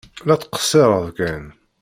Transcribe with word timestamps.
La 0.27 0.35
ttqeṣṣireɣ 0.37 1.05
kan! 1.17 1.45